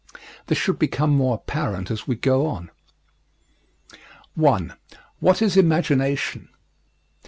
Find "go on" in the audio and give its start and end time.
2.15-2.71